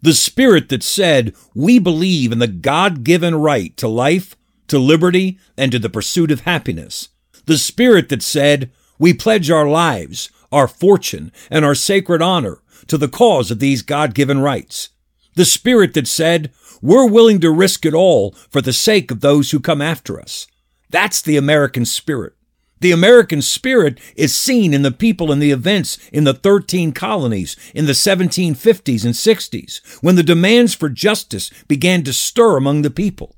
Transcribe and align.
The 0.00 0.14
spirit 0.14 0.68
that 0.68 0.82
said, 0.82 1.34
we 1.54 1.78
believe 1.78 2.30
in 2.30 2.38
the 2.38 2.46
God 2.46 3.02
given 3.02 3.34
right 3.34 3.76
to 3.78 3.88
life, 3.88 4.36
to 4.68 4.78
liberty, 4.78 5.38
and 5.56 5.72
to 5.72 5.78
the 5.78 5.90
pursuit 5.90 6.30
of 6.30 6.40
happiness. 6.40 7.08
The 7.46 7.58
spirit 7.58 8.08
that 8.10 8.22
said, 8.22 8.70
we 8.98 9.12
pledge 9.12 9.50
our 9.50 9.68
lives, 9.68 10.30
our 10.52 10.68
fortune, 10.68 11.32
and 11.50 11.64
our 11.64 11.74
sacred 11.74 12.22
honor 12.22 12.62
to 12.86 12.96
the 12.96 13.08
cause 13.08 13.50
of 13.50 13.58
these 13.58 13.82
God 13.82 14.14
given 14.14 14.40
rights. 14.40 14.90
The 15.34 15.44
spirit 15.44 15.94
that 15.94 16.06
said, 16.06 16.52
we're 16.80 17.08
willing 17.08 17.40
to 17.40 17.50
risk 17.50 17.84
it 17.84 17.94
all 17.94 18.32
for 18.50 18.60
the 18.60 18.72
sake 18.72 19.10
of 19.10 19.20
those 19.20 19.50
who 19.50 19.60
come 19.60 19.82
after 19.82 20.20
us. 20.20 20.46
That's 20.90 21.20
the 21.20 21.36
American 21.36 21.84
spirit. 21.84 22.34
The 22.80 22.92
American 22.92 23.42
spirit 23.42 23.98
is 24.14 24.34
seen 24.34 24.72
in 24.72 24.82
the 24.82 24.92
people 24.92 25.32
and 25.32 25.42
the 25.42 25.50
events 25.50 25.98
in 26.12 26.24
the 26.24 26.34
13 26.34 26.92
colonies 26.92 27.56
in 27.74 27.86
the 27.86 27.92
1750s 27.92 29.04
and 29.04 29.14
60s, 29.14 30.02
when 30.02 30.14
the 30.14 30.22
demands 30.22 30.74
for 30.74 30.88
justice 30.88 31.50
began 31.66 32.04
to 32.04 32.12
stir 32.12 32.56
among 32.56 32.82
the 32.82 32.90
people. 32.90 33.34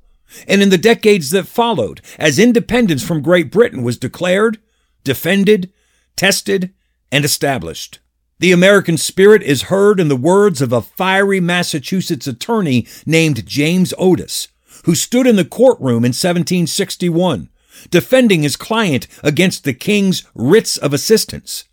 And 0.47 0.61
in 0.61 0.69
the 0.69 0.77
decades 0.77 1.31
that 1.31 1.47
followed, 1.47 2.01
as 2.17 2.39
independence 2.39 3.03
from 3.03 3.21
Great 3.21 3.51
Britain 3.51 3.83
was 3.83 3.97
declared, 3.97 4.59
defended, 5.03 5.73
tested, 6.15 6.73
and 7.11 7.25
established. 7.25 7.99
The 8.39 8.51
American 8.51 8.97
spirit 8.97 9.43
is 9.43 9.63
heard 9.63 9.99
in 9.99 10.07
the 10.07 10.15
words 10.15 10.61
of 10.61 10.71
a 10.71 10.81
fiery 10.81 11.39
Massachusetts 11.39 12.27
attorney 12.27 12.87
named 13.05 13.45
James 13.45 13.93
Otis, 13.97 14.47
who 14.85 14.95
stood 14.95 15.27
in 15.27 15.35
the 15.35 15.45
courtroom 15.45 16.05
in 16.05 16.09
1761 16.09 17.49
defending 17.89 18.43
his 18.43 18.55
client 18.55 19.07
against 19.23 19.63
the 19.63 19.73
king's 19.73 20.23
writs 20.35 20.77
of 20.77 20.93
assistance. 20.93 21.65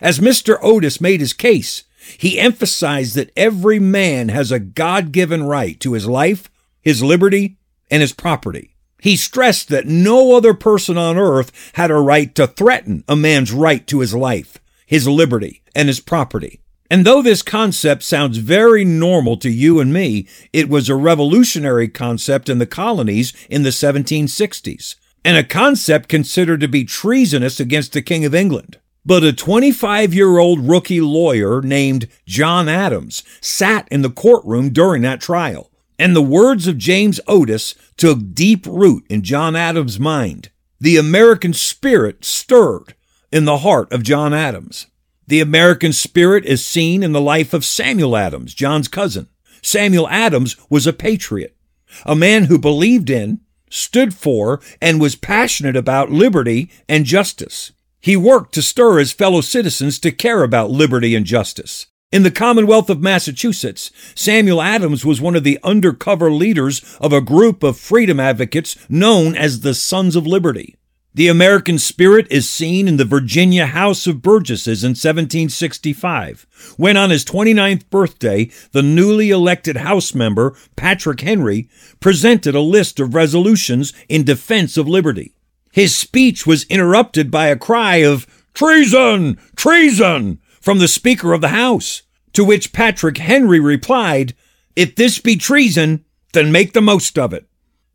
As 0.00 0.18
Mr. 0.18 0.58
Otis 0.62 1.00
made 1.00 1.20
his 1.20 1.32
case, 1.32 1.84
he 2.18 2.38
emphasized 2.38 3.14
that 3.14 3.30
every 3.36 3.78
man 3.78 4.28
has 4.28 4.50
a 4.50 4.58
God 4.58 5.12
given 5.12 5.44
right 5.44 5.78
to 5.80 5.92
his 5.92 6.06
life, 6.06 6.50
his 6.80 7.02
liberty, 7.02 7.58
and 7.90 8.00
his 8.00 8.12
property. 8.12 8.74
He 9.00 9.16
stressed 9.16 9.68
that 9.68 9.86
no 9.86 10.36
other 10.36 10.54
person 10.54 10.96
on 10.96 11.18
earth 11.18 11.72
had 11.74 11.90
a 11.90 11.96
right 11.96 12.34
to 12.36 12.46
threaten 12.46 13.04
a 13.08 13.16
man's 13.16 13.52
right 13.52 13.86
to 13.88 14.00
his 14.00 14.14
life, 14.14 14.58
his 14.86 15.08
liberty, 15.08 15.62
and 15.74 15.88
his 15.88 16.00
property. 16.00 16.60
And 16.90 17.04
though 17.04 17.22
this 17.22 17.42
concept 17.42 18.02
sounds 18.02 18.38
very 18.38 18.84
normal 18.84 19.36
to 19.38 19.50
you 19.50 19.80
and 19.80 19.92
me, 19.92 20.28
it 20.52 20.68
was 20.68 20.88
a 20.88 20.94
revolutionary 20.94 21.88
concept 21.88 22.48
in 22.48 22.58
the 22.58 22.66
colonies 22.66 23.32
in 23.48 23.62
the 23.62 23.70
1760s 23.70 24.96
and 25.24 25.36
a 25.36 25.44
concept 25.44 26.08
considered 26.08 26.60
to 26.60 26.68
be 26.68 26.84
treasonous 26.84 27.60
against 27.60 27.92
the 27.92 28.02
King 28.02 28.24
of 28.24 28.34
England. 28.34 28.78
But 29.04 29.24
a 29.24 29.32
25 29.32 30.14
year 30.14 30.38
old 30.38 30.60
rookie 30.60 31.00
lawyer 31.00 31.60
named 31.60 32.08
John 32.26 32.68
Adams 32.68 33.22
sat 33.40 33.88
in 33.90 34.02
the 34.02 34.10
courtroom 34.10 34.70
during 34.70 35.02
that 35.02 35.20
trial, 35.20 35.70
and 35.98 36.14
the 36.14 36.22
words 36.22 36.66
of 36.66 36.78
James 36.78 37.20
Otis 37.26 37.74
took 37.96 38.34
deep 38.34 38.64
root 38.66 39.04
in 39.08 39.22
John 39.22 39.56
Adams' 39.56 39.98
mind. 39.98 40.50
The 40.80 40.96
American 40.96 41.52
spirit 41.52 42.24
stirred 42.24 42.94
in 43.32 43.44
the 43.44 43.58
heart 43.58 43.92
of 43.92 44.02
John 44.02 44.32
Adams. 44.34 44.86
The 45.26 45.40
American 45.40 45.92
spirit 45.92 46.44
is 46.44 46.64
seen 46.64 47.02
in 47.02 47.12
the 47.12 47.20
life 47.20 47.54
of 47.54 47.64
Samuel 47.64 48.16
Adams, 48.16 48.54
John's 48.54 48.88
cousin. 48.88 49.28
Samuel 49.62 50.08
Adams 50.08 50.56
was 50.68 50.86
a 50.86 50.92
patriot, 50.92 51.56
a 52.04 52.16
man 52.16 52.44
who 52.44 52.58
believed 52.58 53.08
in 53.08 53.40
stood 53.72 54.14
for, 54.14 54.60
and 54.80 55.00
was 55.00 55.16
passionate 55.16 55.76
about 55.76 56.10
liberty 56.10 56.70
and 56.88 57.04
justice. 57.04 57.72
He 58.00 58.16
worked 58.16 58.52
to 58.54 58.62
stir 58.62 58.98
his 58.98 59.12
fellow 59.12 59.40
citizens 59.40 59.98
to 60.00 60.12
care 60.12 60.42
about 60.42 60.70
liberty 60.70 61.14
and 61.14 61.24
justice. 61.24 61.86
In 62.12 62.24
the 62.24 62.30
Commonwealth 62.30 62.90
of 62.90 63.00
Massachusetts, 63.00 63.90
Samuel 64.14 64.60
Adams 64.60 65.04
was 65.04 65.20
one 65.20 65.34
of 65.34 65.44
the 65.44 65.58
undercover 65.62 66.30
leaders 66.30 66.82
of 67.00 67.12
a 67.12 67.22
group 67.22 67.62
of 67.62 67.78
freedom 67.78 68.20
advocates 68.20 68.76
known 68.90 69.34
as 69.34 69.60
the 69.60 69.72
Sons 69.72 70.14
of 70.14 70.26
Liberty. 70.26 70.76
The 71.14 71.28
American 71.28 71.78
spirit 71.78 72.26
is 72.30 72.48
seen 72.48 72.88
in 72.88 72.96
the 72.96 73.04
Virginia 73.04 73.66
House 73.66 74.06
of 74.06 74.22
Burgesses 74.22 74.82
in 74.82 74.92
1765, 74.92 76.46
when 76.78 76.96
on 76.96 77.10
his 77.10 77.22
29th 77.22 77.90
birthday, 77.90 78.50
the 78.70 78.82
newly 78.82 79.28
elected 79.28 79.76
House 79.76 80.14
member, 80.14 80.56
Patrick 80.74 81.20
Henry, 81.20 81.68
presented 82.00 82.54
a 82.54 82.62
list 82.62 82.98
of 82.98 83.14
resolutions 83.14 83.92
in 84.08 84.24
defense 84.24 84.78
of 84.78 84.88
liberty. 84.88 85.34
His 85.70 85.94
speech 85.94 86.46
was 86.46 86.64
interrupted 86.64 87.30
by 87.30 87.48
a 87.48 87.56
cry 87.56 87.96
of 87.96 88.26
treason, 88.54 89.38
treason 89.54 90.40
from 90.62 90.78
the 90.78 90.88
Speaker 90.88 91.34
of 91.34 91.42
the 91.42 91.48
House, 91.48 92.02
to 92.32 92.42
which 92.42 92.72
Patrick 92.72 93.18
Henry 93.18 93.60
replied, 93.60 94.34
If 94.76 94.96
this 94.96 95.18
be 95.18 95.36
treason, 95.36 96.06
then 96.32 96.50
make 96.50 96.72
the 96.72 96.80
most 96.80 97.18
of 97.18 97.34
it. 97.34 97.46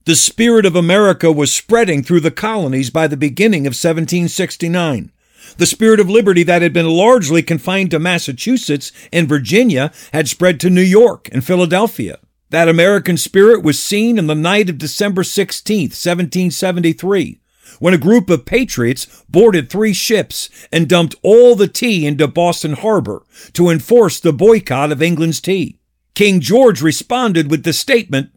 The 0.07 0.15
spirit 0.15 0.65
of 0.65 0.73
America 0.73 1.33
was 1.33 1.53
spreading 1.53 2.01
through 2.01 2.21
the 2.21 2.31
colonies 2.31 2.89
by 2.89 3.07
the 3.07 3.17
beginning 3.17 3.67
of 3.67 3.71
1769. 3.71 5.11
The 5.57 5.65
spirit 5.65 5.99
of 5.99 6.09
liberty 6.09 6.43
that 6.43 6.61
had 6.61 6.71
been 6.71 6.87
largely 6.87 7.43
confined 7.43 7.91
to 7.91 7.99
Massachusetts 7.99 8.93
and 9.11 9.27
Virginia 9.27 9.91
had 10.13 10.29
spread 10.29 10.61
to 10.61 10.69
New 10.69 10.79
York 10.79 11.27
and 11.33 11.43
Philadelphia. 11.43 12.19
That 12.51 12.69
American 12.69 13.17
spirit 13.17 13.63
was 13.63 13.83
seen 13.83 14.17
in 14.17 14.27
the 14.27 14.33
night 14.33 14.69
of 14.69 14.77
December 14.77 15.25
16, 15.25 15.89
1773, 15.89 17.41
when 17.81 17.93
a 17.93 17.97
group 17.97 18.29
of 18.29 18.45
patriots 18.45 19.25
boarded 19.27 19.69
three 19.69 19.91
ships 19.91 20.49
and 20.71 20.87
dumped 20.87 21.15
all 21.21 21.53
the 21.53 21.67
tea 21.67 22.07
into 22.07 22.29
Boston 22.29 22.75
Harbor 22.75 23.23
to 23.51 23.69
enforce 23.69 24.21
the 24.21 24.31
boycott 24.31 24.93
of 24.93 25.01
England's 25.01 25.41
tea. 25.41 25.79
King 26.15 26.39
George 26.39 26.81
responded 26.81 27.51
with 27.51 27.63
the 27.63 27.73
statement 27.73 28.31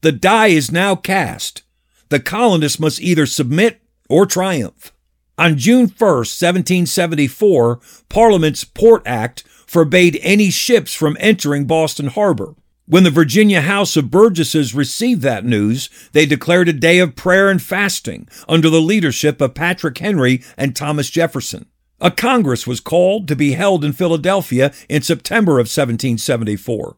the 0.00 0.12
die 0.12 0.48
is 0.48 0.70
now 0.70 0.94
cast. 0.94 1.62
The 2.08 2.20
colonists 2.20 2.80
must 2.80 3.00
either 3.00 3.26
submit 3.26 3.80
or 4.08 4.26
triumph. 4.26 4.92
On 5.36 5.56
June 5.56 5.86
1, 5.86 5.98
1774, 5.98 7.80
Parliament's 8.08 8.64
Port 8.64 9.02
Act 9.06 9.44
forbade 9.66 10.18
any 10.22 10.50
ships 10.50 10.94
from 10.94 11.16
entering 11.20 11.66
Boston 11.66 12.08
Harbor. 12.08 12.54
When 12.86 13.04
the 13.04 13.10
Virginia 13.10 13.60
House 13.60 13.96
of 13.98 14.10
Burgesses 14.10 14.74
received 14.74 15.20
that 15.22 15.44
news, 15.44 15.90
they 16.12 16.24
declared 16.24 16.70
a 16.70 16.72
day 16.72 16.98
of 17.00 17.14
prayer 17.14 17.50
and 17.50 17.60
fasting 17.60 18.26
under 18.48 18.70
the 18.70 18.80
leadership 18.80 19.42
of 19.42 19.54
Patrick 19.54 19.98
Henry 19.98 20.42
and 20.56 20.74
Thomas 20.74 21.10
Jefferson. 21.10 21.66
A 22.00 22.10
Congress 22.10 22.66
was 22.66 22.80
called 22.80 23.28
to 23.28 23.36
be 23.36 23.52
held 23.52 23.84
in 23.84 23.92
Philadelphia 23.92 24.72
in 24.88 25.02
September 25.02 25.52
of 25.52 25.64
1774. 25.68 26.96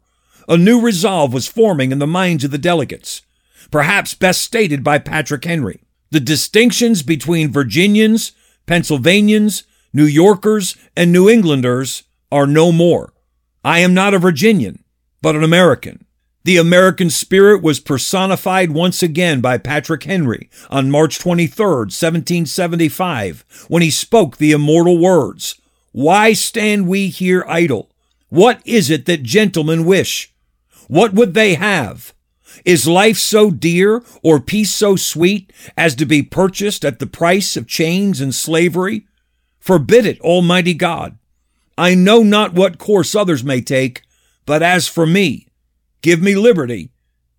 A 0.50 0.58
new 0.58 0.80
resolve 0.80 1.32
was 1.32 1.46
forming 1.46 1.92
in 1.92 2.00
the 2.00 2.08
minds 2.08 2.42
of 2.42 2.50
the 2.50 2.58
delegates, 2.58 3.22
perhaps 3.70 4.14
best 4.14 4.42
stated 4.42 4.82
by 4.82 4.98
Patrick 4.98 5.44
Henry. 5.44 5.80
The 6.10 6.18
distinctions 6.18 7.04
between 7.04 7.52
Virginians, 7.52 8.32
Pennsylvanians, 8.66 9.62
New 9.92 10.06
Yorkers, 10.06 10.76
and 10.96 11.12
New 11.12 11.28
Englanders 11.28 12.02
are 12.32 12.48
no 12.48 12.72
more. 12.72 13.12
I 13.64 13.78
am 13.78 13.94
not 13.94 14.12
a 14.12 14.18
Virginian, 14.18 14.82
but 15.22 15.36
an 15.36 15.44
American. 15.44 16.04
The 16.42 16.56
American 16.56 17.10
spirit 17.10 17.62
was 17.62 17.78
personified 17.78 18.72
once 18.72 19.04
again 19.04 19.40
by 19.40 19.56
Patrick 19.56 20.02
Henry 20.02 20.50
on 20.68 20.90
March 20.90 21.20
23, 21.20 21.64
1775, 21.64 23.66
when 23.68 23.82
he 23.82 23.90
spoke 23.90 24.38
the 24.38 24.50
immortal 24.50 24.98
words, 24.98 25.60
Why 25.92 26.32
stand 26.32 26.88
we 26.88 27.06
here 27.06 27.44
idle? 27.46 27.88
What 28.30 28.60
is 28.64 28.90
it 28.90 29.06
that 29.06 29.22
gentlemen 29.22 29.84
wish? 29.84 30.29
What 30.90 31.14
would 31.14 31.34
they 31.34 31.54
have? 31.54 32.12
Is 32.64 32.88
life 32.88 33.16
so 33.16 33.52
dear 33.52 34.02
or 34.24 34.40
peace 34.40 34.72
so 34.72 34.96
sweet 34.96 35.52
as 35.76 35.94
to 35.94 36.04
be 36.04 36.20
purchased 36.20 36.84
at 36.84 36.98
the 36.98 37.06
price 37.06 37.56
of 37.56 37.68
chains 37.68 38.20
and 38.20 38.34
slavery? 38.34 39.06
Forbid 39.60 40.04
it, 40.04 40.20
Almighty 40.20 40.74
God. 40.74 41.16
I 41.78 41.94
know 41.94 42.24
not 42.24 42.54
what 42.54 42.78
course 42.78 43.14
others 43.14 43.44
may 43.44 43.60
take, 43.60 44.02
but 44.46 44.64
as 44.64 44.88
for 44.88 45.06
me, 45.06 45.46
give 46.02 46.20
me 46.20 46.34
liberty 46.34 46.90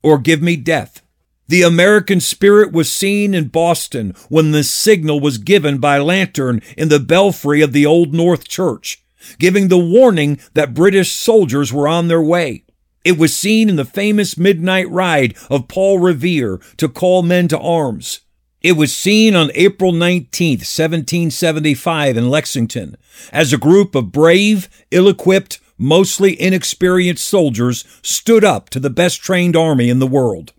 or 0.01 0.17
give 0.17 0.41
me 0.41 0.55
death. 0.55 1.01
The 1.49 1.63
American 1.63 2.21
spirit 2.21 2.71
was 2.71 2.89
seen 2.89 3.33
in 3.33 3.49
Boston 3.49 4.15
when 4.29 4.51
the 4.51 4.63
signal 4.63 5.19
was 5.19 5.37
given 5.37 5.79
by 5.79 5.97
lantern 5.97 6.61
in 6.77 6.87
the 6.87 7.01
belfry 7.01 7.61
of 7.61 7.73
the 7.73 7.85
Old 7.85 8.13
North 8.13 8.47
Church, 8.47 9.03
giving 9.39 9.67
the 9.67 9.77
warning 9.77 10.39
that 10.53 10.73
British 10.73 11.11
soldiers 11.11 11.73
were 11.73 11.89
on 11.89 12.07
their 12.07 12.21
way. 12.21 12.63
It 13.03 13.17
was 13.17 13.35
seen 13.35 13.69
in 13.69 13.77
the 13.77 13.85
famous 13.85 14.37
midnight 14.37 14.89
ride 14.89 15.35
of 15.49 15.67
Paul 15.67 15.99
Revere 15.99 16.59
to 16.77 16.87
call 16.87 17.23
men 17.23 17.47
to 17.47 17.59
arms. 17.59 18.21
It 18.61 18.73
was 18.73 18.95
seen 18.95 19.35
on 19.35 19.49
April 19.55 19.91
19, 19.91 20.59
1775 20.59 22.15
in 22.17 22.29
Lexington 22.29 22.95
as 23.31 23.51
a 23.51 23.57
group 23.57 23.95
of 23.95 24.11
brave, 24.11 24.69
ill-equipped, 24.91 25.59
mostly 25.79 26.39
inexperienced 26.39 27.27
soldiers 27.27 27.85
stood 28.03 28.43
up 28.43 28.69
to 28.69 28.79
the 28.79 28.91
best 28.91 29.21
trained 29.21 29.55
army 29.55 29.89
in 29.89 29.97
the 29.97 30.05
world. 30.05 30.53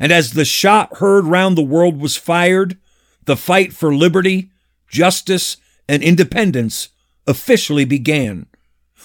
And 0.00 0.10
as 0.10 0.32
the 0.32 0.46
shot 0.46 0.96
heard 0.96 1.26
round 1.26 1.58
the 1.58 1.62
world 1.62 2.00
was 2.00 2.16
fired, 2.16 2.78
the 3.26 3.36
fight 3.36 3.74
for 3.74 3.94
liberty, 3.94 4.50
justice, 4.88 5.58
and 5.86 6.02
independence 6.02 6.88
officially 7.26 7.84
began. 7.84 8.46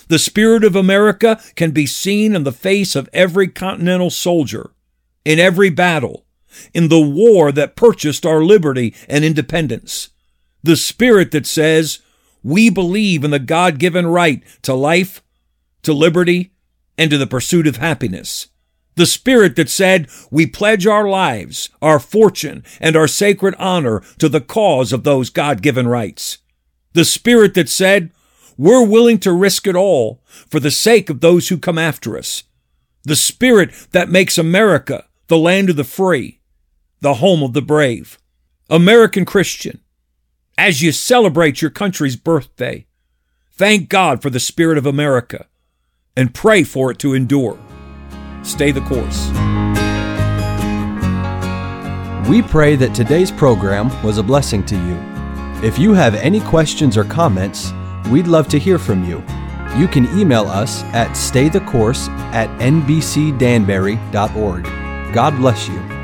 The 0.07 0.19
spirit 0.19 0.63
of 0.63 0.75
America 0.75 1.41
can 1.55 1.71
be 1.71 1.85
seen 1.85 2.35
in 2.35 2.43
the 2.43 2.51
face 2.51 2.95
of 2.95 3.09
every 3.13 3.47
continental 3.47 4.09
soldier, 4.09 4.71
in 5.25 5.39
every 5.39 5.69
battle, 5.69 6.25
in 6.73 6.87
the 6.87 7.01
war 7.01 7.51
that 7.51 7.75
purchased 7.75 8.25
our 8.25 8.43
liberty 8.43 8.95
and 9.09 9.25
independence. 9.25 10.09
The 10.63 10.77
spirit 10.77 11.31
that 11.31 11.45
says, 11.45 11.99
we 12.43 12.69
believe 12.69 13.23
in 13.23 13.31
the 13.31 13.39
God 13.39 13.79
given 13.79 14.07
right 14.07 14.43
to 14.61 14.73
life, 14.73 15.21
to 15.83 15.93
liberty, 15.93 16.53
and 16.97 17.11
to 17.11 17.17
the 17.17 17.27
pursuit 17.27 17.67
of 17.67 17.77
happiness. 17.77 18.47
The 18.95 19.05
spirit 19.05 19.55
that 19.57 19.69
said, 19.69 20.07
we 20.31 20.47
pledge 20.47 20.87
our 20.87 21.07
lives, 21.07 21.69
our 21.81 21.99
fortune, 21.99 22.63
and 22.79 22.95
our 22.95 23.07
sacred 23.07 23.53
honor 23.59 24.01
to 24.17 24.27
the 24.27 24.41
cause 24.41 24.91
of 24.91 25.03
those 25.03 25.29
God 25.29 25.61
given 25.61 25.87
rights. 25.87 26.39
The 26.93 27.05
spirit 27.05 27.53
that 27.53 27.69
said, 27.69 28.11
we're 28.57 28.85
willing 28.85 29.19
to 29.19 29.31
risk 29.31 29.67
it 29.67 29.75
all 29.75 30.21
for 30.25 30.59
the 30.59 30.71
sake 30.71 31.09
of 31.09 31.21
those 31.21 31.49
who 31.49 31.57
come 31.57 31.77
after 31.77 32.17
us. 32.17 32.43
The 33.03 33.15
spirit 33.15 33.87
that 33.91 34.09
makes 34.09 34.37
America 34.37 35.05
the 35.27 35.37
land 35.37 35.69
of 35.69 35.75
the 35.75 35.83
free, 35.83 36.39
the 36.99 37.15
home 37.15 37.43
of 37.43 37.53
the 37.53 37.61
brave. 37.61 38.17
American 38.69 39.25
Christian, 39.25 39.79
as 40.57 40.81
you 40.81 40.91
celebrate 40.91 41.61
your 41.61 41.71
country's 41.71 42.15
birthday, 42.15 42.85
thank 43.51 43.89
God 43.89 44.21
for 44.21 44.29
the 44.29 44.39
spirit 44.39 44.77
of 44.77 44.85
America 44.85 45.45
and 46.15 46.33
pray 46.33 46.63
for 46.63 46.91
it 46.91 46.99
to 46.99 47.13
endure. 47.13 47.59
Stay 48.41 48.71
the 48.71 48.81
course. 48.81 49.27
We 52.27 52.41
pray 52.41 52.75
that 52.75 52.93
today's 52.93 53.31
program 53.31 53.89
was 54.03 54.17
a 54.17 54.23
blessing 54.23 54.65
to 54.65 54.75
you. 54.75 54.97
If 55.65 55.79
you 55.79 55.93
have 55.93 56.15
any 56.15 56.41
questions 56.41 56.97
or 56.97 57.03
comments, 57.03 57.71
we'd 58.07 58.27
love 58.27 58.47
to 58.49 58.59
hear 58.59 58.77
from 58.79 59.05
you. 59.05 59.23
You 59.77 59.87
can 59.87 60.07
email 60.17 60.47
us 60.47 60.83
at 60.85 61.11
staythecourse 61.11 62.09
at 62.33 62.49
nbcdanbury.org. 62.59 64.63
God 65.13 65.37
bless 65.37 65.67
you. 65.67 65.96